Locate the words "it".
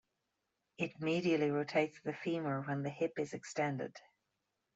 0.79-0.99